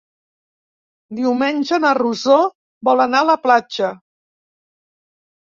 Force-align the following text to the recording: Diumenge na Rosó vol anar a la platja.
Diumenge 1.19 1.79
na 1.83 1.91
Rosó 1.99 2.39
vol 2.91 3.05
anar 3.07 3.21
a 3.27 3.29
la 3.33 3.37
platja. 3.45 3.93